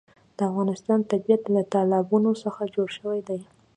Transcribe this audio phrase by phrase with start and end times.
[0.37, 3.39] د افغانستان طبیعت له تالابونه څخه جوړ شوی دی.